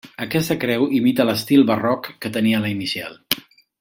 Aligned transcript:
Aquesta 0.23 0.55
creu 0.61 0.85
imita 0.99 1.27
l'estil 1.29 1.67
barroc 1.73 2.09
que 2.25 2.33
tenia 2.39 2.63
la 2.65 2.73
inicial. 2.77 3.15